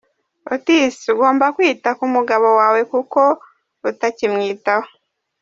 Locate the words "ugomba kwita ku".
1.13-2.05